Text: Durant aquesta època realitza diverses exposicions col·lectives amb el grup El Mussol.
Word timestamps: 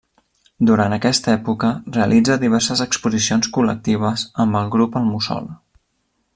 Durant 0.69 0.95
aquesta 0.95 1.29
època 1.33 1.69
realitza 1.97 2.39
diverses 2.45 2.83
exposicions 2.87 3.53
col·lectives 3.59 4.27
amb 4.45 4.61
el 4.63 4.73
grup 4.77 5.01
El 5.03 5.09
Mussol. 5.15 5.51